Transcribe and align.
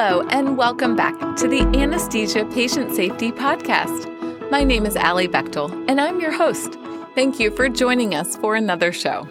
Hello, 0.00 0.22
and 0.28 0.56
welcome 0.56 0.94
back 0.94 1.18
to 1.38 1.48
the 1.48 1.62
Anesthesia 1.76 2.44
Patient 2.54 2.94
Safety 2.94 3.32
Podcast. 3.32 4.48
My 4.48 4.62
name 4.62 4.86
is 4.86 4.94
Allie 4.94 5.26
Bechtel, 5.26 5.72
and 5.88 6.00
I'm 6.00 6.20
your 6.20 6.30
host. 6.30 6.78
Thank 7.16 7.40
you 7.40 7.50
for 7.50 7.68
joining 7.68 8.14
us 8.14 8.36
for 8.36 8.54
another 8.54 8.92
show. 8.92 9.26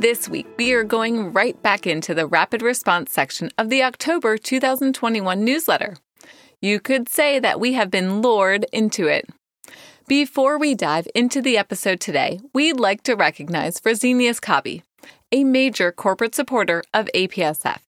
This 0.00 0.28
week, 0.28 0.48
we 0.58 0.72
are 0.72 0.82
going 0.82 1.32
right 1.32 1.62
back 1.62 1.86
into 1.86 2.14
the 2.14 2.26
rapid 2.26 2.62
response 2.62 3.12
section 3.12 3.52
of 3.56 3.70
the 3.70 3.84
October 3.84 4.36
2021 4.36 5.44
newsletter. 5.44 5.94
You 6.60 6.80
could 6.80 7.08
say 7.08 7.38
that 7.38 7.60
we 7.60 7.74
have 7.74 7.88
been 7.92 8.20
lured 8.22 8.66
into 8.72 9.06
it. 9.06 9.30
Before 10.08 10.58
we 10.58 10.74
dive 10.74 11.06
into 11.14 11.40
the 11.40 11.56
episode 11.56 12.00
today, 12.00 12.40
we'd 12.52 12.80
like 12.80 13.04
to 13.04 13.14
recognize 13.14 13.78
Fresenius 13.78 14.40
Kabi, 14.40 14.82
a 15.30 15.44
major 15.44 15.92
corporate 15.92 16.34
supporter 16.34 16.82
of 16.92 17.08
APSF. 17.14 17.78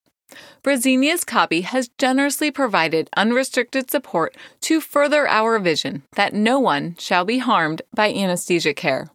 Fresenius 0.62 1.24
Kabi 1.24 1.62
has 1.62 1.90
generously 1.98 2.50
provided 2.50 3.10
unrestricted 3.16 3.90
support 3.90 4.36
to 4.62 4.80
further 4.80 5.28
our 5.28 5.58
vision 5.58 6.02
that 6.16 6.32
no 6.32 6.58
one 6.58 6.96
shall 6.98 7.24
be 7.24 7.38
harmed 7.38 7.82
by 7.94 8.12
anesthesia 8.12 8.74
care. 8.74 9.08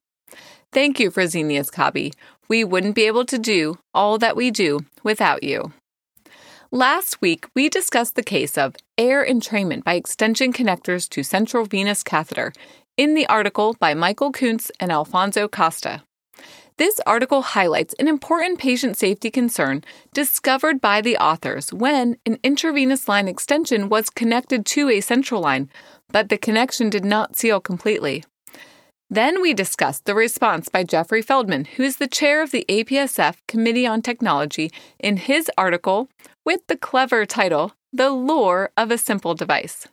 Thank 0.72 1.00
you, 1.00 1.10
Fresenius 1.10 1.72
Kabi. 1.72 2.14
We 2.48 2.64
wouldn't 2.64 2.96
be 2.96 3.08
able 3.08 3.26
to 3.26 3.38
do 3.38 3.80
all 3.94 4.18
that 4.20 4.36
we 4.36 4.52
do 4.52 4.80
without 5.04 5.44
you. 5.44 5.74
Last 6.72 7.20
week, 7.20 7.48
we 7.56 7.68
discussed 7.68 8.16
the 8.16 8.24
case 8.24 8.56
of 8.56 8.76
air 8.98 9.26
entrainment 9.26 9.84
by 9.84 9.96
extension 9.96 10.54
connectors 10.54 11.10
to 11.10 11.24
central 11.24 11.66
venous 11.66 12.04
catheter 12.04 12.54
in 12.96 13.16
the 13.16 13.26
article 13.28 13.76
by 13.80 13.96
Michael 13.96 14.32
Kuntz 14.32 14.72
and 14.80 14.92
Alfonso 14.92 15.48
Costa. 15.48 16.04
This 16.80 17.02
article 17.06 17.42
highlights 17.42 17.94
an 18.00 18.08
important 18.08 18.58
patient 18.58 18.96
safety 18.96 19.30
concern 19.30 19.84
discovered 20.14 20.80
by 20.80 21.02
the 21.02 21.18
authors 21.18 21.74
when 21.74 22.16
an 22.26 22.40
intravenous 22.42 23.10
line 23.10 23.28
extension 23.28 23.90
was 23.90 24.10
connected 24.10 24.66
to 24.68 24.88
a 24.88 25.02
central 25.02 25.42
line, 25.42 25.70
but 26.08 26.30
the 26.30 26.38
connection 26.38 26.90
did 26.90 27.04
not 27.04 27.36
seal 27.36 27.60
completely. 27.60 28.24
Then 29.10 29.42
we 29.42 29.54
discussed 29.54 30.06
the 30.06 30.16
response 30.16 30.70
by 30.70 30.86
Jeffrey 30.86 31.22
Feldman, 31.22 31.66
who 31.66 31.84
is 31.84 31.98
the 31.98 32.08
chair 32.08 32.42
of 32.42 32.52
the 32.52 32.66
APSF 32.70 33.36
Committee 33.46 33.86
on 33.86 34.02
Technology, 34.02 34.72
in 35.00 35.18
his 35.18 35.52
article 35.58 36.08
with 36.46 36.62
the 36.68 36.78
clever 36.78 37.26
title, 37.26 37.74
The 37.92 38.10
Lore 38.10 38.72
of 38.78 38.90
a 38.90 38.98
Simple 38.98 39.36
Device. 39.36 39.86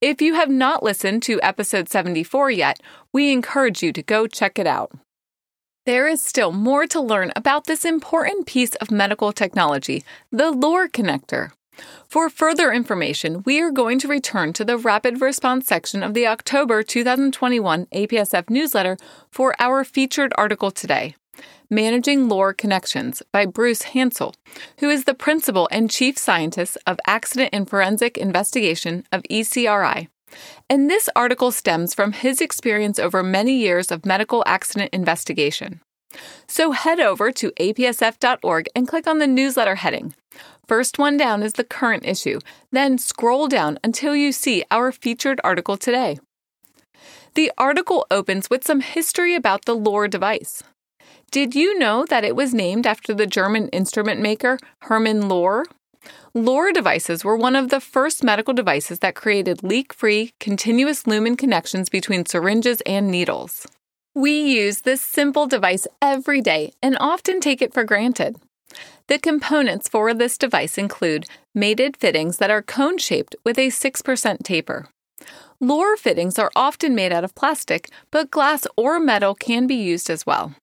If 0.00 0.20
you 0.20 0.34
have 0.34 0.50
not 0.50 0.82
listened 0.82 1.22
to 1.22 1.40
episode 1.40 1.88
74 1.88 2.50
yet, 2.50 2.80
we 3.12 3.30
encourage 3.30 3.80
you 3.80 3.92
to 3.92 4.02
go 4.02 4.26
check 4.26 4.58
it 4.58 4.66
out. 4.66 4.90
There 5.86 6.08
is 6.08 6.20
still 6.20 6.50
more 6.50 6.88
to 6.88 7.00
learn 7.00 7.32
about 7.36 7.66
this 7.66 7.84
important 7.84 8.44
piece 8.44 8.74
of 8.74 8.90
medical 8.90 9.32
technology, 9.32 10.02
the 10.32 10.50
Luer 10.50 10.88
connector. 10.88 11.52
For 12.08 12.28
further 12.28 12.72
information, 12.72 13.44
we 13.46 13.60
are 13.60 13.70
going 13.70 14.00
to 14.00 14.08
return 14.08 14.52
to 14.54 14.64
the 14.64 14.78
rapid 14.78 15.20
response 15.20 15.68
section 15.68 16.02
of 16.02 16.12
the 16.12 16.26
October 16.26 16.82
2021 16.82 17.86
APSF 17.86 18.50
newsletter 18.50 18.96
for 19.30 19.54
our 19.60 19.84
featured 19.84 20.32
article 20.36 20.72
today. 20.72 21.14
Managing 21.70 22.28
Luer 22.28 22.52
Connections 22.52 23.22
by 23.30 23.46
Bruce 23.46 23.82
Hansel, 23.82 24.34
who 24.80 24.90
is 24.90 25.04
the 25.04 25.14
principal 25.14 25.68
and 25.70 25.88
chief 25.88 26.18
scientist 26.18 26.76
of 26.84 26.98
Accident 27.06 27.50
and 27.52 27.70
Forensic 27.70 28.18
Investigation 28.18 29.04
of 29.12 29.22
ECRI. 29.30 30.08
And 30.68 30.90
this 30.90 31.08
article 31.14 31.50
stems 31.52 31.94
from 31.94 32.12
his 32.12 32.40
experience 32.40 32.98
over 32.98 33.22
many 33.22 33.56
years 33.56 33.90
of 33.90 34.06
medical 34.06 34.42
accident 34.46 34.90
investigation. 34.92 35.80
So 36.46 36.72
head 36.72 37.00
over 37.00 37.30
to 37.32 37.50
apsf.org 37.52 38.68
and 38.74 38.88
click 38.88 39.06
on 39.06 39.18
the 39.18 39.26
newsletter 39.26 39.76
heading. 39.76 40.14
First 40.66 40.98
one 40.98 41.16
down 41.16 41.42
is 41.42 41.52
the 41.52 41.64
current 41.64 42.04
issue, 42.04 42.40
then 42.72 42.98
scroll 42.98 43.48
down 43.48 43.78
until 43.84 44.16
you 44.16 44.32
see 44.32 44.64
our 44.70 44.90
featured 44.92 45.40
article 45.44 45.76
today. 45.76 46.18
The 47.34 47.52
article 47.58 48.06
opens 48.10 48.48
with 48.48 48.64
some 48.64 48.80
history 48.80 49.34
about 49.34 49.64
the 49.66 49.74
Luer 49.74 50.08
device. 50.08 50.62
Did 51.30 51.54
you 51.54 51.78
know 51.78 52.06
that 52.06 52.24
it 52.24 52.34
was 52.34 52.54
named 52.54 52.86
after 52.86 53.12
the 53.12 53.26
German 53.26 53.68
instrument 53.68 54.20
maker 54.20 54.58
Hermann 54.82 55.28
Luer? 55.28 55.66
Luer 56.36 56.70
devices 56.70 57.24
were 57.24 57.34
one 57.34 57.56
of 57.56 57.70
the 57.70 57.80
first 57.80 58.22
medical 58.22 58.52
devices 58.52 58.98
that 58.98 59.14
created 59.14 59.62
leak 59.62 59.94
free, 59.94 60.34
continuous 60.38 61.06
lumen 61.06 61.34
connections 61.34 61.88
between 61.88 62.26
syringes 62.26 62.82
and 62.84 63.10
needles. 63.10 63.66
We 64.14 64.42
use 64.42 64.82
this 64.82 65.00
simple 65.00 65.46
device 65.46 65.86
every 66.02 66.42
day 66.42 66.74
and 66.82 66.94
often 67.00 67.40
take 67.40 67.62
it 67.62 67.72
for 67.72 67.84
granted. 67.84 68.36
The 69.06 69.18
components 69.18 69.88
for 69.88 70.12
this 70.12 70.36
device 70.36 70.76
include 70.76 71.24
mated 71.54 71.96
fittings 71.96 72.36
that 72.36 72.50
are 72.50 72.60
cone 72.60 72.98
shaped 72.98 73.34
with 73.42 73.58
a 73.58 73.68
6% 73.68 74.42
taper. 74.44 74.88
Luer 75.58 75.96
fittings 75.96 76.38
are 76.38 76.52
often 76.54 76.94
made 76.94 77.14
out 77.14 77.24
of 77.24 77.34
plastic, 77.34 77.88
but 78.10 78.30
glass 78.30 78.66
or 78.76 79.00
metal 79.00 79.34
can 79.34 79.66
be 79.66 79.74
used 79.74 80.10
as 80.10 80.26
well. 80.26 80.54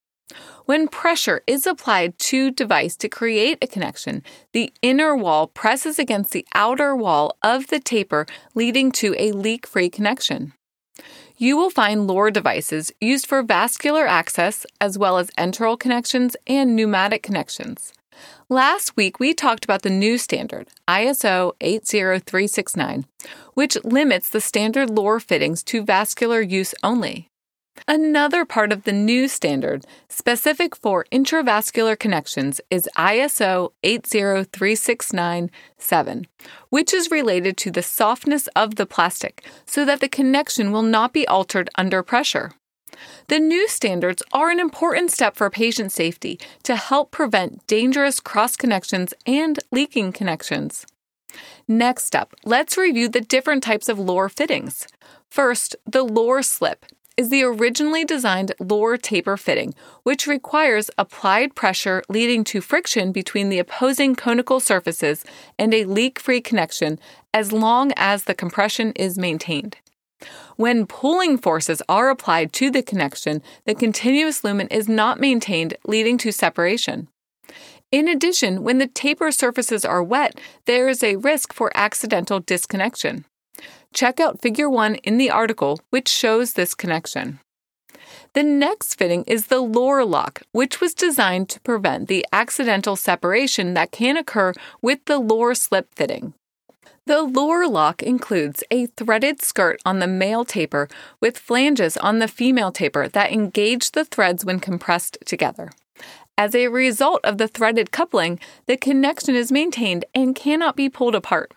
When 0.66 0.88
pressure 0.88 1.42
is 1.46 1.68
applied 1.68 2.18
to 2.20 2.50
device 2.52 2.96
to 2.98 3.10
create 3.10 3.58
a 3.62 3.68
connection, 3.68 4.24
the 4.54 4.72
inner 4.82 5.16
wall 5.16 5.48
presses 5.48 6.00
against 6.00 6.32
the 6.32 6.46
outer 6.56 6.96
wall 6.96 7.38
of 7.44 7.68
the 7.68 7.80
taper, 7.80 8.26
leading 8.56 8.92
to 8.94 9.14
a 9.18 9.32
leak-free 9.34 9.90
connection. 9.90 10.54
You 11.36 11.58
will 11.58 11.70
find 11.70 12.08
Luer 12.08 12.32
devices 12.32 12.92
used 13.02 13.26
for 13.26 13.44
vascular 13.44 14.08
access 14.08 14.66
as 14.80 14.98
well 14.98 15.18
as 15.18 15.32
enteral 15.32 15.78
connections 15.78 16.38
and 16.48 16.76
pneumatic 16.76 17.24
connections. 17.24 17.92
Last 18.48 18.96
week, 18.96 19.20
we 19.20 19.34
talked 19.34 19.66
about 19.66 19.82
the 19.82 19.90
new 19.90 20.18
standard, 20.18 20.70
ISO 20.88 21.54
80369, 21.60 23.06
which 23.56 23.84
limits 23.84 24.30
the 24.30 24.40
standard 24.40 24.90
Luer 24.90 25.20
fittings 25.20 25.64
to 25.64 25.84
vascular 25.84 26.40
use 26.40 26.76
only. 26.84 27.30
Another 27.88 28.46
part 28.46 28.72
of 28.72 28.84
the 28.84 28.94
new 28.94 29.28
standard, 29.28 29.86
specific 30.08 30.76
for 30.76 31.06
intravascular 31.12 31.98
connections, 32.00 32.62
is 32.70 32.88
ISO 32.96 33.72
803697, 33.84 36.28
which 36.70 36.94
is 36.94 37.10
related 37.12 37.58
to 37.58 37.72
the 37.72 37.84
softness 37.84 38.48
of 38.56 38.76
the 38.76 38.86
plastic 38.86 39.46
so 39.66 39.84
that 39.84 40.00
the 40.00 40.08
connection 40.08 40.72
will 40.72 40.84
not 40.84 41.12
be 41.12 41.28
altered 41.28 41.70
under 41.76 42.02
pressure. 42.04 42.54
The 43.28 43.40
new 43.40 43.68
standards 43.68 44.24
are 44.32 44.50
an 44.50 44.62
important 44.62 45.12
step 45.12 45.36
for 45.36 45.50
patient 45.50 45.92
safety 45.92 46.40
to 46.64 46.78
help 46.78 47.12
prevent 47.12 47.68
dangerous 47.68 48.22
cross 48.22 48.56
connections 48.56 49.14
and 49.26 49.60
leaking 49.72 50.14
connections. 50.14 50.86
Next 51.68 52.16
up, 52.16 52.34
let's 52.46 52.78
review 52.78 53.10
the 53.10 53.20
different 53.20 53.62
types 53.64 53.90
of 53.90 54.00
Luer 54.00 54.30
fittings. 54.30 54.88
First, 55.30 55.76
the 55.86 56.04
Luer 56.04 56.42
slip 56.44 56.86
is 57.16 57.30
the 57.30 57.44
originally 57.44 58.04
designed 58.04 58.54
Luer 58.60 58.98
taper 58.98 59.38
fitting, 59.38 59.74
which 60.04 60.28
requires 60.28 60.90
applied 60.98 61.56
pressure 61.56 62.02
leading 62.10 62.44
to 62.46 62.62
friction 62.62 63.12
between 63.12 63.50
the 63.50 63.60
opposing 63.60 64.16
conical 64.16 64.60
surfaces 64.60 65.24
and 65.60 65.74
a 65.74 65.86
leak 65.86 66.20
free 66.20 66.42
connection 66.42 67.00
as 67.34 67.52
long 67.52 67.92
as 67.96 68.24
the 68.24 68.34
compression 68.34 68.92
is 68.96 69.18
maintained. 69.18 69.78
When 70.56 70.88
pulling 70.88 71.38
forces 71.38 71.82
are 71.90 72.10
applied 72.10 72.54
to 72.54 72.72
the 72.72 72.82
connection, 72.82 73.42
the 73.66 73.76
continuous 73.76 74.44
lumen 74.44 74.68
is 74.70 74.88
not 74.88 75.20
maintained, 75.20 75.76
leading 75.86 76.18
to 76.20 76.32
separation. 76.32 77.10
In 77.92 78.08
addition, 78.08 78.64
when 78.64 78.80
the 78.80 78.88
taper 78.88 79.32
surfaces 79.32 79.86
are 79.86 80.02
wet, 80.02 80.40
there 80.66 80.88
is 80.88 81.04
a 81.04 81.18
risk 81.18 81.54
for 81.54 81.72
accidental 81.76 82.40
disconnection. 82.40 83.26
Check 83.94 84.20
out 84.20 84.42
Figure 84.42 84.70
1 84.70 84.96
in 84.96 85.20
the 85.20 85.30
article, 85.30 85.80
which 85.92 86.08
shows 86.08 86.54
this 86.54 86.74
connection. 86.74 87.40
The 88.34 88.42
next 88.42 88.96
fitting 88.96 89.24
is 89.28 89.48
the 89.48 89.60
Luer 89.60 90.04
lock, 90.04 90.42
which 90.52 90.82
was 90.82 90.96
designed 90.96 91.48
to 91.50 91.60
prevent 91.60 92.08
the 92.08 92.26
accidental 92.34 92.96
separation 92.96 93.76
that 93.76 93.92
can 93.92 94.18
occur 94.18 94.54
with 94.82 95.06
the 95.06 95.20
Luer 95.20 95.54
slip 95.54 95.94
fitting. 95.94 96.34
The 97.06 97.22
Luer 97.22 97.68
lock 97.68 98.02
includes 98.02 98.64
a 98.72 98.88
threaded 98.88 99.44
skirt 99.44 99.80
on 99.86 100.00
the 100.00 100.08
male 100.08 100.44
taper 100.44 100.88
with 101.20 101.38
flanges 101.38 101.96
on 101.98 102.18
the 102.18 102.28
female 102.28 102.72
taper 102.72 103.08
that 103.10 103.32
engage 103.32 103.92
the 103.92 104.06
threads 104.06 104.44
when 104.44 104.60
compressed 104.60 105.20
together. 105.24 105.70
As 106.36 106.56
a 106.56 106.70
result 106.70 107.22
of 107.24 107.38
the 107.38 107.48
threaded 107.48 107.92
coupling, 107.92 108.40
the 108.66 108.78
connection 108.78 109.36
is 109.36 109.52
maintained 109.52 110.06
and 110.16 110.36
cannot 110.36 110.76
be 110.76 110.90
pulled 110.90 111.14
apart. 111.14 111.54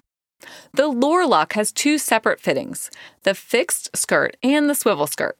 The 0.72 0.86
Luer-Lock 0.86 1.54
has 1.54 1.72
two 1.72 1.98
separate 1.98 2.40
fittings 2.40 2.90
the 3.22 3.34
fixed 3.34 3.96
skirt 3.96 4.36
and 4.42 4.68
the 4.68 4.74
swivel 4.74 5.06
skirt. 5.06 5.38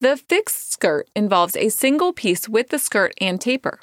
The 0.00 0.16
fixed 0.16 0.72
skirt 0.72 1.08
involves 1.16 1.56
a 1.56 1.68
single 1.68 2.12
piece 2.12 2.48
with 2.48 2.68
the 2.68 2.78
skirt 2.78 3.14
and 3.20 3.40
taper. 3.40 3.80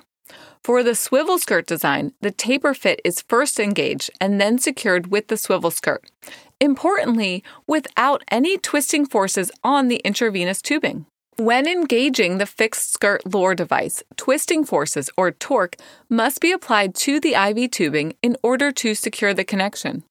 For 0.64 0.84
the 0.84 0.94
swivel 0.94 1.40
skirt 1.40 1.66
design, 1.66 2.14
the 2.22 2.30
taper 2.30 2.74
fit 2.74 3.02
is 3.04 3.22
first 3.22 3.60
engaged 3.60 4.12
and 4.20 4.40
then 4.40 4.60
secured 4.60 5.08
with 5.08 5.28
the 5.28 5.38
swivel 5.38 5.72
skirt. 5.72 6.12
Importantly, 6.60 7.44
without 7.66 8.24
any 8.30 8.58
twisting 8.60 9.06
forces 9.08 9.52
on 9.64 9.88
the 9.88 10.02
intravenous 10.06 10.62
tubing. 10.62 11.08
When 11.38 11.68
engaging 11.68 12.38
the 12.38 12.46
fixed 12.46 12.94
skirt 12.94 13.26
Luer 13.26 13.56
device, 13.56 14.04
twisting 14.16 14.64
forces 14.64 15.10
or 15.18 15.32
torque 15.32 15.78
must 16.08 16.40
be 16.40 16.52
applied 16.52 16.94
to 16.96 17.20
the 17.20 17.34
IV 17.34 17.72
tubing 17.72 18.14
in 18.22 18.38
order 18.44 18.72
to 18.74 18.94
secure 18.94 19.34
the 19.34 19.44
connection. 19.44 20.04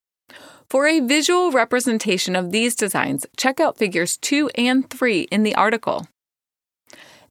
For 0.70 0.86
a 0.86 1.00
visual 1.00 1.50
representation 1.50 2.36
of 2.36 2.52
these 2.52 2.76
designs, 2.76 3.26
check 3.36 3.58
out 3.58 3.76
figures 3.76 4.16
2 4.16 4.50
and 4.54 4.88
3 4.88 5.22
in 5.22 5.42
the 5.42 5.56
article. 5.56 6.06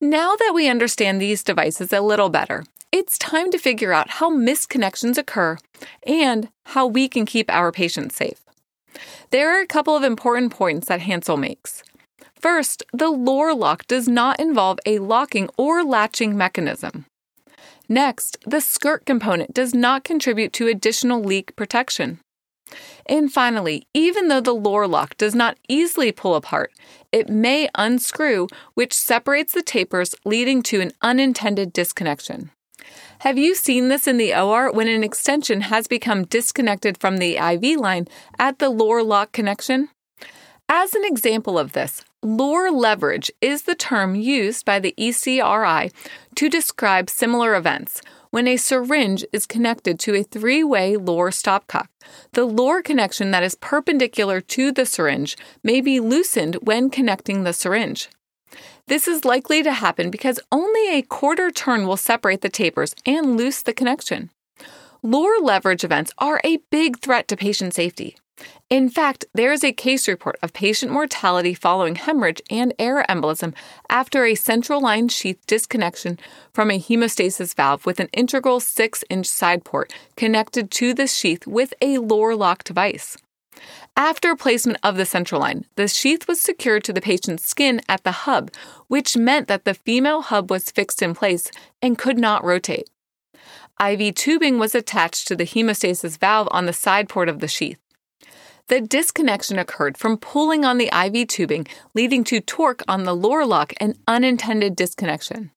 Now 0.01 0.35
that 0.35 0.51
we 0.53 0.67
understand 0.67 1.21
these 1.21 1.41
devices 1.41 1.93
a 1.93 2.01
little 2.01 2.27
better, 2.27 2.65
it's 2.91 3.17
time 3.17 3.49
to 3.51 3.57
figure 3.57 3.93
out 3.93 4.09
how 4.09 4.29
misconnections 4.29 5.17
occur 5.17 5.57
and 6.05 6.49
how 6.65 6.85
we 6.85 7.07
can 7.07 7.25
keep 7.25 7.49
our 7.49 7.71
patients 7.71 8.17
safe. 8.17 8.41
There 9.29 9.57
are 9.57 9.61
a 9.61 9.67
couple 9.67 9.95
of 9.95 10.03
important 10.03 10.51
points 10.51 10.89
that 10.89 10.99
Hansel 10.99 11.37
makes. 11.37 11.81
First, 12.41 12.83
the 12.91 13.07
Luer-Lock 13.07 13.87
does 13.87 14.09
not 14.09 14.37
involve 14.37 14.79
a 14.85 14.99
locking 14.99 15.49
or 15.57 15.85
latching 15.85 16.35
mechanism. 16.35 17.05
Next, 17.87 18.35
the 18.45 18.59
skirt 18.59 19.05
component 19.05 19.53
does 19.53 19.73
not 19.73 20.03
contribute 20.03 20.51
to 20.53 20.67
additional 20.67 21.23
leak 21.23 21.55
protection. 21.55 22.19
And 23.05 23.31
finally, 23.31 23.87
even 23.93 24.27
though 24.27 24.41
the 24.41 24.53
Luer-Lock 24.53 25.17
does 25.17 25.33
not 25.33 25.57
easily 25.67 26.11
pull 26.11 26.35
apart, 26.35 26.71
it 27.11 27.29
may 27.29 27.69
unscrew, 27.75 28.47
which 28.75 28.93
separates 28.93 29.53
the 29.53 29.63
tapers, 29.63 30.15
leading 30.25 30.61
to 30.63 30.81
an 30.81 30.91
unintended 31.01 31.73
disconnection. 31.73 32.51
Have 33.19 33.37
you 33.37 33.55
seen 33.55 33.89
this 33.89 34.07
in 34.07 34.17
the 34.17 34.33
OR 34.33 34.71
when 34.71 34.87
an 34.87 35.03
extension 35.03 35.61
has 35.61 35.87
become 35.87 36.25
disconnected 36.25 36.97
from 36.97 37.17
the 37.17 37.37
IV 37.37 37.79
line 37.79 38.07
at 38.37 38.59
the 38.59 38.69
Luer-Lock 38.69 39.31
connection? 39.31 39.89
As 40.69 40.93
an 40.93 41.03
example 41.03 41.57
of 41.57 41.73
this, 41.73 42.03
Luer 42.21 42.69
leverage 42.69 43.31
is 43.41 43.63
the 43.63 43.75
term 43.75 44.13
used 44.13 44.65
by 44.65 44.79
the 44.79 44.93
ECRI 44.97 45.91
to 46.35 46.49
describe 46.49 47.09
similar 47.09 47.55
events. 47.55 48.01
When 48.31 48.47
a 48.47 48.57
syringe 48.57 49.25
is 49.33 49.47
connected 49.47 49.99
to 50.01 50.13
a 50.13 50.21
three 50.21 50.63
way 50.63 50.97
Luer 50.97 51.31
stopcock, 51.31 51.87
the 52.33 52.45
Luer 52.45 52.83
connection 52.83 53.31
that 53.31 53.41
is 53.41 53.55
perpendicular 53.55 54.39
to 54.39 54.71
the 54.71 54.85
syringe 54.85 55.35
may 55.63 55.81
be 55.81 55.99
loosened 55.99 56.55
when 56.61 56.91
connecting 56.91 57.43
the 57.43 57.53
syringe. 57.53 58.07
This 58.85 59.07
is 59.07 59.25
likely 59.25 59.63
to 59.63 59.71
happen 59.71 60.11
because 60.11 60.39
only 60.51 60.89
a 60.91 61.01
quarter 61.01 61.49
turn 61.49 61.87
will 61.87 61.97
separate 61.97 62.41
the 62.41 62.49
tapers 62.49 62.93
and 63.03 63.35
loose 63.35 63.63
the 63.63 63.73
connection. 63.73 64.29
Luer 65.01 65.39
leverage 65.41 65.83
events 65.83 66.11
are 66.19 66.39
a 66.43 66.57
big 66.69 66.99
threat 66.99 67.27
to 67.29 67.37
patient 67.37 67.73
safety. 67.73 68.15
In 68.69 68.89
fact, 68.89 69.25
there 69.33 69.51
is 69.51 69.63
a 69.63 69.71
case 69.71 70.07
report 70.07 70.37
of 70.43 70.53
patient 70.53 70.91
mortality 70.91 71.53
following 71.53 71.95
hemorrhage 71.95 72.41
and 72.49 72.73
air 72.77 73.03
embolism 73.09 73.55
after 73.89 74.25
a 74.25 74.35
central 74.35 74.81
line 74.81 75.09
sheath 75.09 75.39
disconnection 75.47 76.19
from 76.53 76.69
a 76.69 76.79
hemostasis 76.79 77.55
valve 77.55 77.85
with 77.85 77.99
an 77.99 78.09
integral 78.13 78.59
6 78.59 79.03
inch 79.09 79.25
side 79.25 79.65
port 79.65 79.91
connected 80.15 80.69
to 80.71 80.93
the 80.93 81.07
sheath 81.07 81.47
with 81.47 81.73
a 81.81 81.97
Luer-Lock 81.97 82.63
device. 82.63 83.17
After 83.97 84.35
placement 84.35 84.77
of 84.83 84.95
the 84.95 85.05
central 85.05 85.41
line, 85.41 85.65
the 85.75 85.87
sheath 85.87 86.27
was 86.27 86.39
secured 86.39 86.83
to 86.85 86.93
the 86.93 87.01
patient's 87.01 87.45
skin 87.45 87.81
at 87.89 88.03
the 88.03 88.11
hub, 88.11 88.51
which 88.87 89.17
meant 89.17 89.47
that 89.47 89.65
the 89.65 89.73
female 89.73 90.21
hub 90.21 90.49
was 90.49 90.71
fixed 90.71 91.01
in 91.01 91.13
place 91.15 91.51
and 91.81 91.97
could 91.97 92.17
not 92.17 92.43
rotate. 92.43 92.89
IV 93.81 94.15
tubing 94.15 94.59
was 94.59 94.75
attached 94.75 95.27
to 95.27 95.35
the 95.35 95.45
hemostasis 95.45 96.17
valve 96.17 96.47
on 96.51 96.65
the 96.65 96.73
side 96.73 97.09
port 97.09 97.29
of 97.29 97.39
the 97.39 97.47
sheath. 97.47 97.79
The 98.69 98.81
disconnection 98.81 99.57
occurred 99.57 99.97
from 99.97 100.17
pulling 100.17 100.63
on 100.63 100.77
the 100.77 100.91
IV 100.95 101.27
tubing, 101.27 101.65
leading 101.95 102.23
to 102.25 102.39
torque 102.39 102.83
on 102.87 103.03
the 103.03 103.15
Luer-Lock 103.15 103.73
and 103.77 103.97
unintended 104.07 104.75
disconnection. 104.75 105.49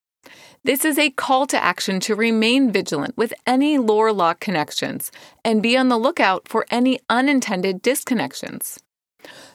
This 0.64 0.82
is 0.82 0.98
a 0.98 1.10
call 1.10 1.46
to 1.48 1.62
action 1.62 2.00
to 2.00 2.14
remain 2.14 2.72
vigilant 2.72 3.14
with 3.18 3.34
any 3.46 3.76
Luer-Lock 3.76 4.40
connections 4.40 5.12
and 5.44 5.62
be 5.62 5.76
on 5.76 5.88
the 5.88 5.98
lookout 5.98 6.48
for 6.48 6.64
any 6.70 7.00
unintended 7.10 7.82
disconnections. 7.82 8.78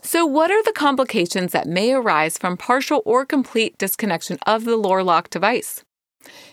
So, 0.02 0.24
what 0.24 0.52
are 0.52 0.64
the 0.64 0.72
complications 0.72 1.52
that 1.54 1.66
may 1.66 1.94
arise 1.94 2.38
from 2.38 2.58
partial 2.58 3.02
or 3.06 3.26
complete 3.26 3.76
disconnection 3.80 4.38
of 4.46 4.66
the 4.66 4.78
Luer-Lock 4.78 5.32
device? 5.32 5.84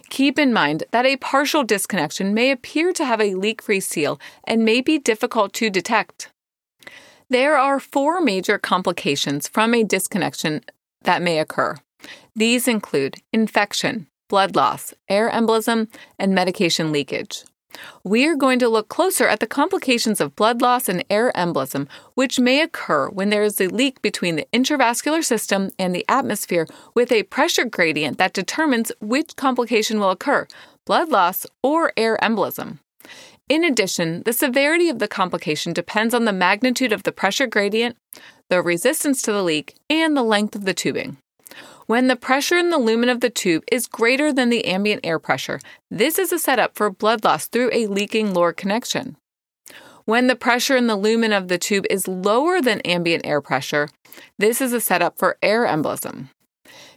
Keep 0.08 0.38
in 0.38 0.54
mind 0.54 0.84
that 0.90 1.04
a 1.04 1.18
partial 1.18 1.64
disconnection 1.64 2.32
may 2.32 2.50
appear 2.50 2.94
to 2.94 3.04
have 3.04 3.20
a 3.20 3.34
leak 3.34 3.60
free 3.60 3.80
seal 3.80 4.18
and 4.44 4.64
may 4.64 4.80
be 4.80 4.98
difficult 4.98 5.52
to 5.54 5.68
detect. 5.68 6.30
There 7.30 7.56
are 7.56 7.80
four 7.80 8.20
major 8.20 8.58
complications 8.58 9.48
from 9.48 9.74
a 9.74 9.82
disconnection 9.82 10.62
that 11.02 11.22
may 11.22 11.38
occur. 11.38 11.76
These 12.36 12.68
include 12.68 13.16
infection, 13.32 14.08
blood 14.28 14.54
loss, 14.54 14.92
air 15.08 15.30
embolism, 15.30 15.88
and 16.18 16.34
medication 16.34 16.92
leakage. 16.92 17.44
We 18.04 18.26
are 18.26 18.36
going 18.36 18.58
to 18.60 18.68
look 18.68 18.88
closer 18.88 19.26
at 19.26 19.40
the 19.40 19.46
complications 19.46 20.20
of 20.20 20.36
blood 20.36 20.60
loss 20.60 20.88
and 20.88 21.04
air 21.10 21.32
embolism, 21.34 21.88
which 22.14 22.38
may 22.38 22.60
occur 22.60 23.08
when 23.08 23.30
there 23.30 23.42
is 23.42 23.60
a 23.60 23.68
leak 23.68 24.00
between 24.02 24.36
the 24.36 24.46
intravascular 24.52 25.24
system 25.24 25.70
and 25.78 25.94
the 25.94 26.04
atmosphere 26.08 26.66
with 26.94 27.10
a 27.10 27.24
pressure 27.24 27.64
gradient 27.64 28.18
that 28.18 28.34
determines 28.34 28.92
which 29.00 29.34
complication 29.36 29.98
will 29.98 30.10
occur 30.10 30.46
blood 30.84 31.08
loss 31.08 31.46
or 31.62 31.92
air 31.96 32.18
embolism. 32.22 32.78
In 33.48 33.62
addition, 33.62 34.22
the 34.24 34.32
severity 34.32 34.88
of 34.88 34.98
the 34.98 35.08
complication 35.08 35.74
depends 35.74 36.14
on 36.14 36.24
the 36.24 36.32
magnitude 36.32 36.92
of 36.92 37.02
the 37.02 37.12
pressure 37.12 37.46
gradient, 37.46 37.96
the 38.48 38.62
resistance 38.62 39.20
to 39.22 39.32
the 39.32 39.42
leak, 39.42 39.74
and 39.90 40.16
the 40.16 40.22
length 40.22 40.54
of 40.54 40.64
the 40.64 40.72
tubing. 40.72 41.18
When 41.86 42.08
the 42.08 42.16
pressure 42.16 42.56
in 42.56 42.70
the 42.70 42.78
lumen 42.78 43.10
of 43.10 43.20
the 43.20 43.28
tube 43.28 43.64
is 43.70 43.86
greater 43.86 44.32
than 44.32 44.48
the 44.48 44.64
ambient 44.64 45.04
air 45.04 45.18
pressure, 45.18 45.60
this 45.90 46.18
is 46.18 46.32
a 46.32 46.38
setup 46.38 46.74
for 46.74 46.88
blood 46.88 47.22
loss 47.22 47.46
through 47.46 47.68
a 47.74 47.86
leaking 47.86 48.32
Luer 48.32 48.54
connection. 48.54 49.16
When 50.06 50.26
the 50.26 50.36
pressure 50.36 50.76
in 50.76 50.86
the 50.86 50.96
lumen 50.96 51.32
of 51.32 51.48
the 51.48 51.58
tube 51.58 51.84
is 51.90 52.08
lower 52.08 52.62
than 52.62 52.80
ambient 52.80 53.26
air 53.26 53.42
pressure, 53.42 53.90
this 54.38 54.62
is 54.62 54.72
a 54.72 54.80
setup 54.80 55.18
for 55.18 55.36
air 55.42 55.66
embolism. 55.66 56.28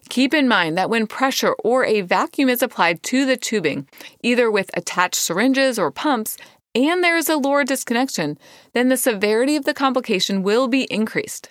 Keep 0.09 0.33
in 0.33 0.47
mind 0.47 0.77
that 0.77 0.89
when 0.89 1.07
pressure 1.07 1.53
or 1.63 1.83
a 1.83 2.01
vacuum 2.01 2.49
is 2.49 2.61
applied 2.61 3.03
to 3.03 3.25
the 3.25 3.37
tubing, 3.37 3.87
either 4.23 4.49
with 4.49 4.69
attached 4.75 5.15
syringes 5.15 5.77
or 5.77 5.91
pumps, 5.91 6.37
and 6.73 7.03
there 7.03 7.17
is 7.17 7.29
a 7.29 7.35
Luer 7.35 7.63
disconnection, 7.63 8.37
then 8.73 8.89
the 8.89 8.97
severity 8.97 9.55
of 9.55 9.65
the 9.65 9.73
complication 9.73 10.43
will 10.43 10.67
be 10.67 10.83
increased. 10.83 11.49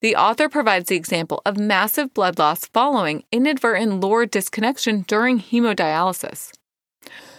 The 0.00 0.16
author 0.16 0.48
provides 0.48 0.88
the 0.88 0.96
example 0.96 1.42
of 1.44 1.58
massive 1.58 2.12
blood 2.14 2.38
loss 2.38 2.66
following 2.66 3.24
inadvertent 3.32 4.00
Luer 4.00 4.26
disconnection 4.26 5.02
during 5.08 5.40
hemodialysis. 5.40 6.52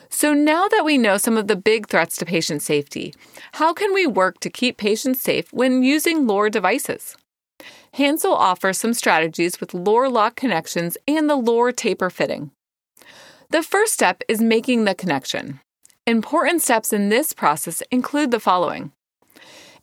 So, 0.10 0.34
now 0.34 0.68
that 0.68 0.86
we 0.86 0.98
know 0.98 1.18
some 1.18 1.38
of 1.38 1.48
the 1.48 1.56
big 1.56 1.88
threats 1.88 2.16
to 2.18 2.26
patient 2.26 2.62
safety, 2.62 3.14
how 3.54 3.74
can 3.74 3.94
we 3.94 4.08
work 4.08 4.40
to 4.42 4.50
keep 4.50 4.78
patients 4.78 5.22
safe 5.22 5.52
when 5.52 5.84
using 5.84 6.28
Luer 6.28 6.50
devices? 6.50 7.16
Hansel 7.96 8.34
offers 8.34 8.78
some 8.78 8.94
strategies 8.94 9.62
with 9.62 9.74
Luer-Lock 9.74 10.36
connections 10.36 10.98
and 11.08 11.30
the 11.30 11.38
Luer 11.38 11.72
taper 11.72 12.10
fitting. 12.10 12.52
The 13.52 13.64
first 13.64 13.94
step 13.94 14.22
is 14.28 14.42
making 14.42 14.84
the 14.84 14.94
connection. 14.94 15.62
Important 16.06 16.62
steps 16.62 16.92
in 16.92 17.08
this 17.08 17.32
process 17.32 17.82
include 17.92 18.32
the 18.32 18.40
following. 18.42 18.92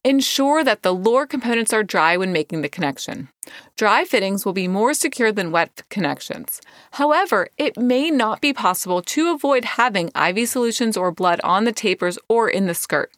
Ensure 0.04 0.62
that 0.62 0.82
the 0.82 0.92
Luer 0.92 1.26
components 1.26 1.72
are 1.72 1.82
dry 1.82 2.18
when 2.18 2.34
making 2.34 2.60
the 2.60 2.68
connection. 2.68 3.30
Dry 3.78 4.04
fittings 4.04 4.44
will 4.44 4.52
be 4.52 4.68
more 4.68 4.92
secure 4.92 5.32
than 5.32 5.50
wet 5.50 5.80
connections. 5.88 6.60
However, 6.90 7.48
it 7.56 7.78
may 7.78 8.10
not 8.10 8.42
be 8.42 8.52
possible 8.52 9.00
to 9.00 9.32
avoid 9.32 9.64
having 9.64 10.10
IV 10.14 10.50
solutions 10.50 10.98
or 10.98 11.12
blood 11.12 11.40
on 11.42 11.64
the 11.64 11.72
tapers 11.72 12.18
or 12.28 12.50
in 12.50 12.66
the 12.66 12.74
skirt. 12.74 13.10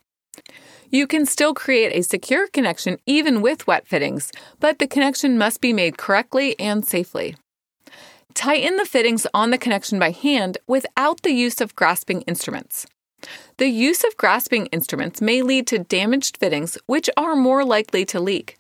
You 0.90 1.06
can 1.06 1.26
still 1.26 1.54
create 1.54 1.92
a 1.92 2.02
secure 2.02 2.46
connection 2.48 2.98
even 3.06 3.42
with 3.42 3.66
wet 3.66 3.86
fittings, 3.86 4.30
but 4.60 4.78
the 4.78 4.86
connection 4.86 5.38
must 5.38 5.60
be 5.60 5.72
made 5.72 5.98
correctly 5.98 6.58
and 6.58 6.84
safely. 6.84 7.36
Tighten 8.34 8.76
the 8.76 8.84
fittings 8.84 9.26
on 9.32 9.50
the 9.50 9.58
connection 9.58 9.98
by 9.98 10.10
hand 10.10 10.58
without 10.66 11.22
the 11.22 11.32
use 11.32 11.60
of 11.60 11.76
grasping 11.76 12.22
instruments. 12.22 12.86
The 13.56 13.68
use 13.68 14.04
of 14.04 14.16
grasping 14.16 14.66
instruments 14.66 15.20
may 15.20 15.42
lead 15.42 15.66
to 15.68 15.78
damaged 15.78 16.36
fittings, 16.36 16.76
which 16.86 17.08
are 17.16 17.36
more 17.36 17.64
likely 17.64 18.04
to 18.06 18.20
leak. 18.20 18.58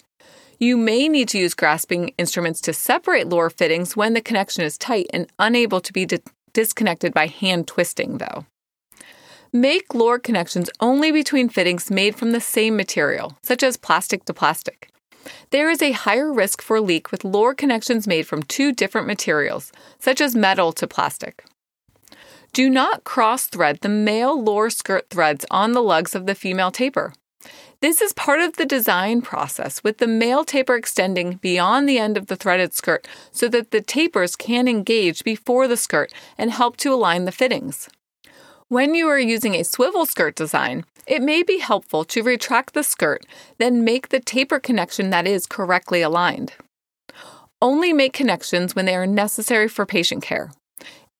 You 0.58 0.76
may 0.76 1.08
need 1.08 1.28
to 1.30 1.38
use 1.38 1.54
grasping 1.54 2.14
instruments 2.16 2.60
to 2.62 2.72
separate 2.72 3.28
Luer 3.28 3.50
fittings 3.50 3.96
when 3.96 4.14
the 4.14 4.20
connection 4.20 4.62
is 4.62 4.78
tight 4.78 5.06
and 5.12 5.26
unable 5.38 5.80
to 5.80 5.92
be 5.92 6.06
di- 6.06 6.20
disconnected 6.52 7.12
by 7.12 7.26
hand 7.26 7.66
twisting, 7.66 8.18
though. 8.18 8.46
Make 9.56 9.94
Luer 9.94 10.18
connections 10.18 10.68
only 10.80 11.12
between 11.12 11.48
fittings 11.48 11.88
made 11.88 12.16
from 12.16 12.32
the 12.32 12.40
same 12.40 12.76
material, 12.76 13.38
such 13.40 13.62
as 13.62 13.76
plastic 13.76 14.24
to 14.24 14.34
plastic. 14.34 14.90
There 15.50 15.70
is 15.70 15.80
a 15.80 15.92
higher 15.92 16.32
risk 16.32 16.60
for 16.60 16.80
leak 16.80 17.12
with 17.12 17.24
Luer 17.24 17.54
connections 17.54 18.08
made 18.08 18.26
from 18.26 18.42
two 18.42 18.72
different 18.72 19.06
materials, 19.06 19.70
such 20.00 20.20
as 20.20 20.34
metal 20.34 20.72
to 20.72 20.88
plastic. 20.88 21.44
Do 22.52 22.68
not 22.68 23.04
cross 23.04 23.46
thread 23.46 23.78
the 23.80 23.88
male 23.88 24.42
Luer 24.42 24.70
skirt 24.70 25.08
threads 25.08 25.46
on 25.52 25.70
the 25.70 25.82
lugs 25.84 26.16
of 26.16 26.26
the 26.26 26.34
female 26.34 26.72
taper. 26.72 27.14
This 27.78 28.00
is 28.00 28.12
part 28.12 28.40
of 28.40 28.56
the 28.56 28.66
design 28.66 29.22
process, 29.22 29.84
with 29.84 29.98
the 29.98 30.08
male 30.08 30.44
taper 30.44 30.74
extending 30.74 31.34
beyond 31.34 31.88
the 31.88 31.98
end 31.98 32.16
of 32.16 32.26
the 32.26 32.34
threaded 32.34 32.74
skirt 32.74 33.06
so 33.30 33.46
that 33.50 33.70
the 33.70 33.80
tapers 33.80 34.34
can 34.34 34.66
engage 34.66 35.22
before 35.22 35.68
the 35.68 35.76
skirt 35.76 36.12
and 36.36 36.50
help 36.50 36.76
to 36.78 36.92
align 36.92 37.24
the 37.24 37.30
fittings. 37.30 37.88
When 38.74 38.96
you 38.96 39.06
are 39.06 39.20
using 39.20 39.54
a 39.54 39.62
swivel 39.62 40.04
skirt 40.04 40.34
design, 40.34 40.84
it 41.06 41.22
may 41.22 41.44
be 41.44 41.58
helpful 41.58 42.04
to 42.06 42.24
retract 42.24 42.74
the 42.74 42.82
skirt, 42.82 43.24
then 43.58 43.84
make 43.84 44.08
the 44.08 44.18
taper 44.18 44.58
connection 44.58 45.10
that 45.10 45.28
is 45.28 45.46
correctly 45.46 46.02
aligned. 46.02 46.54
Only 47.62 47.92
make 47.92 48.12
connections 48.12 48.74
when 48.74 48.84
they 48.84 48.96
are 48.96 49.06
necessary 49.06 49.68
for 49.68 49.86
patient 49.86 50.24
care. 50.24 50.50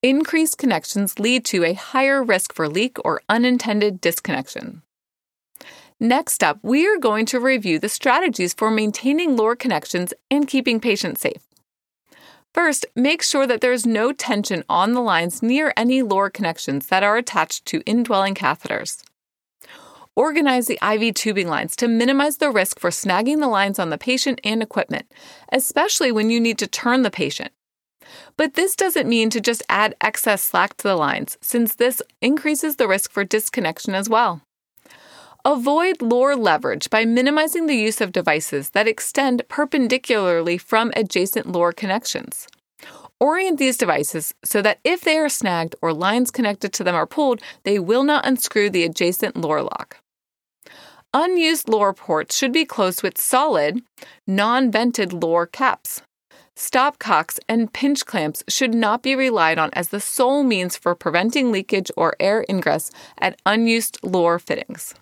Increased 0.03 0.57
connections 0.57 1.17
lead 1.17 1.45
to 1.45 1.63
a 1.63 1.71
higher 1.71 2.21
risk 2.21 2.53
for 2.53 2.67
leak 2.67 2.97
or 3.05 3.21
unintended 3.29 4.01
disconnection. 4.01 4.81
Next 5.97 6.43
up, 6.43 6.59
we 6.61 6.85
are 6.85 6.97
going 6.97 7.25
to 7.27 7.39
review 7.39 7.79
the 7.79 7.87
strategies 7.87 8.53
for 8.53 8.69
maintaining 8.69 9.37
Luer 9.37 9.55
connections 9.55 10.13
and 10.29 10.45
keeping 10.45 10.81
patients 10.81 11.21
safe. 11.21 11.47
First, 12.55 12.85
make 12.95 13.21
sure 13.21 13.45
that 13.45 13.59
there 13.59 13.73
is 13.73 13.85
no 13.85 14.13
tension 14.13 14.63
on 14.69 14.93
the 14.93 15.01
lines 15.01 15.43
near 15.43 15.73
any 15.75 16.01
Luer 16.01 16.29
connections 16.29 16.87
that 16.87 17.03
are 17.03 17.17
attached 17.17 17.65
to 17.65 17.83
indwelling 17.85 18.33
catheters. 18.33 19.03
Organize 20.15 20.67
the 20.67 20.79
IV 20.81 21.15
tubing 21.15 21.49
lines 21.49 21.75
to 21.75 21.89
minimize 21.89 22.37
the 22.37 22.49
risk 22.49 22.79
for 22.79 22.91
snagging 22.91 23.41
the 23.41 23.49
lines 23.49 23.77
on 23.77 23.89
the 23.89 23.97
patient 23.97 24.39
and 24.45 24.63
equipment, 24.63 25.11
especially 25.51 26.13
when 26.13 26.29
you 26.29 26.39
need 26.39 26.57
to 26.59 26.65
turn 26.65 27.01
the 27.01 27.11
patient. 27.11 27.51
But 28.37 28.53
this 28.53 28.77
doesn't 28.77 29.09
mean 29.09 29.29
to 29.31 29.41
just 29.41 29.61
add 29.67 29.93
excess 29.99 30.41
slack 30.41 30.77
to 30.77 30.87
the 30.87 30.95
lines, 30.95 31.37
since 31.41 31.75
this 31.75 32.01
increases 32.21 32.77
the 32.77 32.87
risk 32.87 33.11
for 33.11 33.25
disconnection 33.25 33.93
as 33.93 34.07
well. 34.07 34.43
Avoid 35.47 36.01
Luer 36.01 36.35
leverage 36.35 36.89
by 36.89 37.05
minimizing 37.05 37.67
the 37.67 37.75
use 37.75 38.01
of 38.01 38.11
devices 38.11 38.71
that 38.71 38.87
extend 38.87 39.43
perpendicularly 39.47 40.57
from 40.57 40.91
adjacent 40.95 41.45
Luer 41.45 41.71
connections. 41.71 42.47
Orient 43.19 43.59
these 43.59 43.77
devices 43.77 44.33
so 44.43 44.63
that 44.63 44.79
if 44.83 45.01
they 45.01 45.19
are 45.19 45.29
snagged 45.29 45.75
or 45.83 45.93
lines 45.93 46.31
connected 46.31 46.73
to 46.73 46.83
them 46.83 46.95
are 46.95 47.05
pulled, 47.05 47.43
they 47.61 47.77
will 47.77 48.03
not 48.03 48.25
unscrew 48.25 48.71
the 48.71 48.83
adjacent 48.83 49.35
Luer 49.35 49.61
lock. 49.61 49.99
Unused 51.13 51.69
Luer 51.69 51.93
ports 51.93 52.35
should 52.35 52.51
be 52.51 52.65
closed 52.65 53.03
with 53.03 53.15
solid, 53.15 53.83
non 54.25 54.71
vented 54.71 55.13
Luer 55.13 55.45
caps. 55.45 56.01
Stopcocks 56.55 57.37
and 57.47 57.71
pinch 57.71 58.03
clamps 58.03 58.43
should 58.49 58.73
not 58.73 59.03
be 59.03 59.15
relied 59.15 59.59
on 59.59 59.69
as 59.73 59.89
the 59.89 59.99
sole 59.99 60.43
means 60.43 60.75
for 60.75 60.95
preventing 60.95 61.51
leakage 61.51 61.91
or 61.95 62.15
air 62.19 62.43
ingress 62.49 62.89
at 63.19 63.39
unused 63.45 63.99
Luer 64.01 64.39
fittings. 64.39 64.95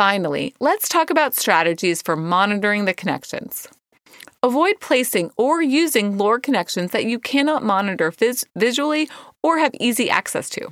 Finally, 0.00 0.54
let's 0.60 0.88
talk 0.88 1.10
about 1.10 1.34
strategies 1.34 2.00
for 2.00 2.16
monitoring 2.16 2.86
the 2.86 2.94
connections. 2.94 3.68
Avoid 4.42 4.80
placing 4.80 5.30
or 5.36 5.60
using 5.60 6.16
Luer 6.16 6.40
connections 6.40 6.92
that 6.92 7.04
you 7.04 7.18
cannot 7.18 7.62
monitor 7.62 8.10
vis- 8.10 8.46
visually 8.56 9.10
or 9.42 9.58
have 9.58 9.74
easy 9.78 10.08
access 10.08 10.48
to. 10.48 10.68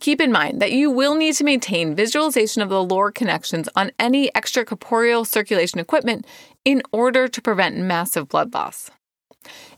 Keep 0.00 0.22
in 0.22 0.32
mind 0.32 0.62
that 0.62 0.72
you 0.72 0.90
will 0.90 1.16
need 1.16 1.34
to 1.34 1.44
maintain 1.44 1.94
visualization 1.94 2.62
of 2.62 2.70
the 2.70 2.82
Luer 2.82 3.12
connections 3.12 3.68
on 3.76 3.90
any 3.98 4.30
extracorporeal 4.30 5.26
circulation 5.26 5.78
equipment 5.78 6.26
in 6.64 6.80
order 6.92 7.28
to 7.28 7.42
prevent 7.42 7.76
massive 7.76 8.26
blood 8.26 8.54
loss. 8.54 8.90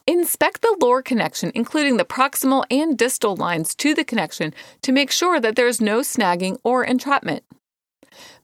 Inspect 0.06 0.62
the 0.62 0.76
Luer 0.80 1.02
connection, 1.02 1.50
including 1.52 1.96
the 1.96 2.04
proximal 2.04 2.62
and 2.70 2.96
distal 2.96 3.34
lines 3.34 3.74
to 3.74 3.92
the 3.92 4.04
connection, 4.04 4.54
to 4.82 4.92
make 4.92 5.10
sure 5.10 5.40
that 5.40 5.56
there 5.56 5.66
is 5.66 5.80
no 5.80 5.98
snagging 6.02 6.58
or 6.62 6.84
entrapment. 6.84 7.42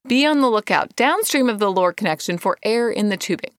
Be 0.06 0.26
on 0.26 0.42
the 0.42 0.50
lookout 0.50 0.94
downstream 0.96 1.49
of 1.49 1.58
the 1.58 1.70
Luer 1.70 1.94
connection 1.94 2.37
for 2.37 2.58
air 2.62 2.90
in 2.90 3.08
the 3.08 3.16
tubing. 3.16 3.52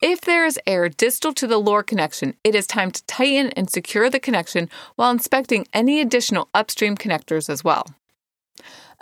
If 0.00 0.20
there 0.20 0.46
is 0.46 0.60
air 0.64 0.88
distal 0.88 1.32
to 1.34 1.48
the 1.48 1.58
Luer 1.58 1.82
connection, 1.82 2.34
it 2.44 2.54
is 2.54 2.68
time 2.68 2.92
to 2.92 3.04
tighten 3.06 3.50
and 3.56 3.68
secure 3.68 4.08
the 4.08 4.20
connection 4.20 4.70
while 4.94 5.10
inspecting 5.10 5.66
any 5.72 6.00
additional 6.00 6.48
upstream 6.54 6.96
connectors 6.96 7.50
as 7.50 7.64
well. 7.64 7.86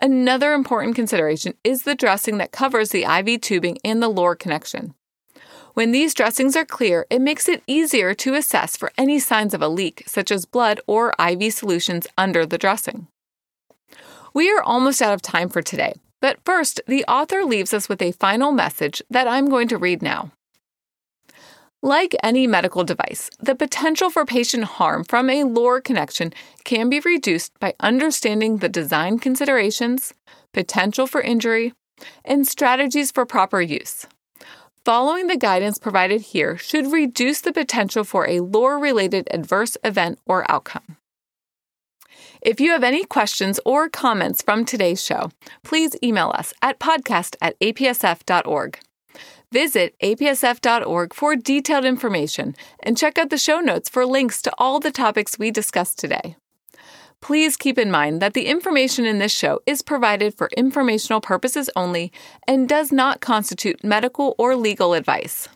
Another 0.00 0.54
important 0.54 0.96
consideration 0.96 1.52
is 1.64 1.82
the 1.82 1.94
dressing 1.94 2.38
that 2.38 2.50
covers 2.50 2.88
the 2.88 3.04
IV 3.04 3.42
tubing 3.42 3.76
and 3.84 4.02
the 4.02 4.08
Luer 4.08 4.34
connection. 4.34 4.94
When 5.75 5.92
these 5.92 6.14
dressings 6.14 6.56
are 6.56 6.64
clear, 6.64 7.06
it 7.10 7.20
makes 7.20 7.46
it 7.46 7.62
easier 7.66 8.14
to 8.14 8.34
assess 8.34 8.78
for 8.78 8.90
any 8.96 9.18
signs 9.18 9.52
of 9.52 9.60
a 9.60 9.68
leak, 9.68 10.04
such 10.06 10.30
as 10.30 10.46
blood 10.46 10.80
or 10.87 11.12
IV 11.20 11.52
solutions 11.52 12.06
under 12.16 12.46
the 12.46 12.58
dressing. 12.58 13.06
We 14.32 14.50
are 14.50 14.62
almost 14.62 15.02
out 15.02 15.12
of 15.12 15.20
time 15.20 15.50
for 15.50 15.60
today, 15.60 15.92
but 16.20 16.38
first, 16.44 16.80
the 16.86 17.04
author 17.04 17.44
leaves 17.44 17.72
us 17.72 17.88
with 17.88 18.02
a 18.02 18.12
final 18.12 18.52
message 18.52 19.02
that 19.10 19.26
I'm 19.26 19.48
going 19.48 19.68
to 19.68 19.78
read 19.78 20.02
now. 20.02 20.32
Like 21.82 22.14
any 22.22 22.46
medical 22.46 22.84
device, 22.84 23.30
the 23.38 23.54
potential 23.54 24.10
for 24.10 24.26
patient 24.26 24.64
harm 24.64 25.02
from 25.02 25.30
a 25.30 25.44
Luer 25.44 25.80
connection 25.80 26.34
can 26.64 26.90
be 26.90 27.00
reduced 27.00 27.58
by 27.58 27.74
understanding 27.80 28.58
the 28.58 28.68
design 28.68 29.18
considerations, 29.18 30.12
potential 30.52 31.06
for 31.06 31.22
injury, 31.22 31.72
and 32.22 32.46
strategies 32.46 33.10
for 33.10 33.24
proper 33.24 33.62
use. 33.62 34.06
Following 34.84 35.26
the 35.26 35.38
guidance 35.38 35.78
provided 35.78 36.20
here 36.20 36.58
should 36.58 36.92
reduce 36.92 37.40
the 37.40 37.52
potential 37.52 38.04
for 38.04 38.28
a 38.28 38.40
Luer 38.40 38.78
related 38.78 39.26
adverse 39.30 39.78
event 39.82 40.18
or 40.26 40.50
outcome. 40.50 40.96
If 42.42 42.59
you 42.59 42.70
have 42.70 42.82
any 42.82 43.04
questions 43.04 43.61
or 43.66 43.90
comments 43.90 44.40
from 44.40 44.64
today's 44.64 45.04
show, 45.04 45.30
please 45.62 45.94
email 46.02 46.32
us 46.35 46.54
at 46.62 46.80
podcast 46.80 47.37
at 47.42 47.59
apsf.org. 47.61 48.78
Visit 49.52 49.94
apsf.org 50.02 51.12
for 51.12 51.37
detailed 51.37 51.85
information 51.85 52.54
and 52.82 52.97
check 52.97 53.18
out 53.18 53.30
the 53.30 53.37
show 53.37 53.61
notes 53.61 53.88
for 53.90 54.06
links 54.06 54.40
to 54.42 54.52
all 54.56 54.80
the 54.80 54.90
topics 54.90 55.38
we 55.38 55.50
discussed 55.50 55.99
today. 55.99 56.37
Please 57.20 57.59
keep 57.59 57.76
in 57.76 57.90
mind 57.90 58.23
that 58.23 58.32
the 58.32 58.47
information 58.47 59.04
in 59.04 59.18
this 59.18 59.32
show 59.32 59.61
is 59.66 59.82
provided 59.82 60.35
for 60.35 60.49
informational 60.56 61.20
purposes 61.20 61.68
only 61.76 62.11
and 62.49 62.66
does 62.66 62.90
not 62.90 63.20
constitute 63.20 63.85
medical 63.85 64.35
or 64.38 64.56
legal 64.56 64.94
advice. 64.94 65.47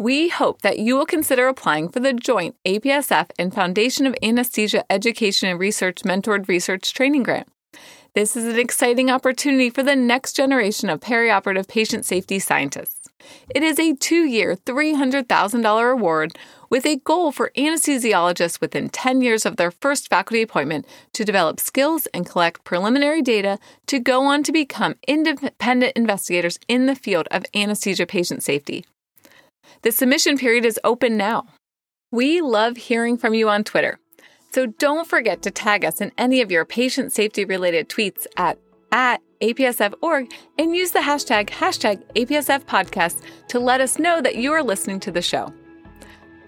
We 0.00 0.30
hope 0.30 0.62
that 0.62 0.78
you 0.78 0.96
will 0.96 1.04
consider 1.04 1.46
applying 1.46 1.90
for 1.90 2.00
the 2.00 2.14
joint 2.14 2.56
APSF 2.64 3.32
and 3.38 3.52
Foundation 3.52 4.06
of 4.06 4.16
Anesthesia 4.22 4.82
Education 4.88 5.50
and 5.50 5.60
Research 5.60 5.96
Mentored 6.04 6.48
Research 6.48 6.94
Training 6.94 7.22
Grant. 7.22 7.48
This 8.14 8.34
is 8.34 8.46
an 8.46 8.58
exciting 8.58 9.10
opportunity 9.10 9.68
for 9.68 9.82
the 9.82 9.94
next 9.94 10.32
generation 10.32 10.88
of 10.88 11.00
perioperative 11.00 11.68
patient 11.68 12.06
safety 12.06 12.38
scientists. 12.38 13.10
It 13.54 13.62
is 13.62 13.78
a 13.78 13.94
two 13.94 14.24
year, 14.24 14.56
$300,000 14.56 15.92
award 15.92 16.34
with 16.70 16.86
a 16.86 16.96
goal 16.96 17.30
for 17.30 17.52
anesthesiologists 17.54 18.58
within 18.58 18.88
10 18.88 19.20
years 19.20 19.44
of 19.44 19.56
their 19.56 19.70
first 19.70 20.08
faculty 20.08 20.40
appointment 20.40 20.86
to 21.12 21.26
develop 21.26 21.60
skills 21.60 22.08
and 22.14 22.24
collect 22.24 22.64
preliminary 22.64 23.20
data 23.20 23.58
to 23.88 23.98
go 23.98 24.22
on 24.22 24.44
to 24.44 24.50
become 24.50 24.94
independent 25.06 25.92
investigators 25.94 26.58
in 26.68 26.86
the 26.86 26.96
field 26.96 27.28
of 27.30 27.44
anesthesia 27.54 28.06
patient 28.06 28.42
safety. 28.42 28.86
The 29.82 29.92
submission 29.92 30.38
period 30.38 30.64
is 30.64 30.80
open 30.84 31.16
now. 31.16 31.46
We 32.12 32.40
love 32.40 32.76
hearing 32.76 33.16
from 33.16 33.34
you 33.34 33.48
on 33.48 33.64
Twitter. 33.64 33.98
So 34.52 34.66
don't 34.66 35.06
forget 35.06 35.42
to 35.42 35.50
tag 35.50 35.84
us 35.84 36.00
in 36.00 36.10
any 36.18 36.40
of 36.40 36.50
your 36.50 36.64
patient 36.64 37.12
safety 37.12 37.44
related 37.44 37.88
tweets 37.88 38.26
at, 38.36 38.58
at 38.90 39.20
APSF.org 39.40 40.32
and 40.58 40.74
use 40.74 40.90
the 40.90 40.98
hashtag, 40.98 41.48
hashtag 41.48 42.02
APSF 42.14 42.64
podcast 42.64 43.22
to 43.48 43.60
let 43.60 43.80
us 43.80 43.98
know 43.98 44.20
that 44.20 44.36
you 44.36 44.52
are 44.52 44.62
listening 44.62 45.00
to 45.00 45.12
the 45.12 45.22
show. 45.22 45.52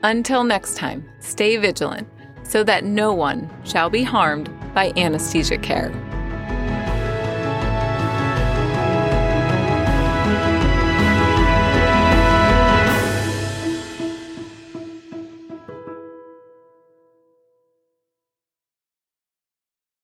Until 0.02 0.42
next 0.42 0.76
time, 0.76 1.08
stay 1.20 1.56
vigilant 1.56 2.08
so 2.42 2.64
that 2.64 2.84
no 2.84 3.12
one 3.12 3.48
shall 3.64 3.88
be 3.88 4.02
harmed 4.02 4.50
by 4.74 4.92
anesthesia 4.96 5.58
care. 5.58 6.11